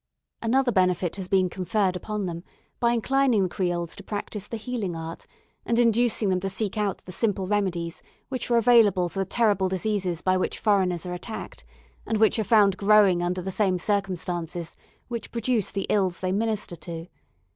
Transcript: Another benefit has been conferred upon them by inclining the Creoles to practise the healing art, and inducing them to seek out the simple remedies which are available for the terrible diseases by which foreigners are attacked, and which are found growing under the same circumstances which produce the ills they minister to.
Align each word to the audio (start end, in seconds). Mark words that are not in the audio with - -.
Another 0.41 0.71
benefit 0.71 1.15
has 1.17 1.27
been 1.27 1.47
conferred 1.47 1.95
upon 1.95 2.25
them 2.25 2.43
by 2.79 2.91
inclining 2.93 3.43
the 3.43 3.49
Creoles 3.49 3.95
to 3.95 4.01
practise 4.03 4.47
the 4.47 4.57
healing 4.57 4.95
art, 4.95 5.27
and 5.63 5.77
inducing 5.77 6.29
them 6.29 6.39
to 6.39 6.49
seek 6.49 6.75
out 6.75 7.05
the 7.05 7.11
simple 7.11 7.45
remedies 7.45 8.01
which 8.27 8.49
are 8.49 8.57
available 8.57 9.09
for 9.09 9.19
the 9.19 9.25
terrible 9.25 9.69
diseases 9.69 10.23
by 10.23 10.37
which 10.37 10.57
foreigners 10.57 11.05
are 11.05 11.13
attacked, 11.13 11.63
and 12.07 12.17
which 12.17 12.39
are 12.39 12.43
found 12.43 12.77
growing 12.77 13.21
under 13.21 13.43
the 13.43 13.51
same 13.51 13.77
circumstances 13.77 14.75
which 15.07 15.31
produce 15.31 15.69
the 15.69 15.85
ills 15.87 16.19
they 16.19 16.31
minister 16.31 16.75
to. 16.75 17.05